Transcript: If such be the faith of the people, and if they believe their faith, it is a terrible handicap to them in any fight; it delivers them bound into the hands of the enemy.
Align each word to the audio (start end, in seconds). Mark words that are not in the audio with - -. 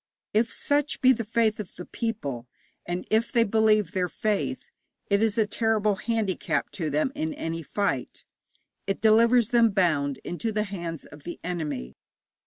If 0.33 0.51
such 0.51 0.99
be 0.99 1.11
the 1.13 1.23
faith 1.23 1.59
of 1.59 1.75
the 1.75 1.85
people, 1.85 2.47
and 2.87 3.05
if 3.11 3.31
they 3.31 3.43
believe 3.43 3.91
their 3.91 4.07
faith, 4.07 4.57
it 5.11 5.21
is 5.21 5.37
a 5.37 5.45
terrible 5.45 5.97
handicap 5.97 6.71
to 6.71 6.89
them 6.89 7.11
in 7.13 7.35
any 7.35 7.61
fight; 7.61 8.25
it 8.87 8.99
delivers 8.99 9.49
them 9.49 9.69
bound 9.69 10.17
into 10.23 10.51
the 10.51 10.63
hands 10.63 11.05
of 11.05 11.21
the 11.21 11.39
enemy. 11.43 11.93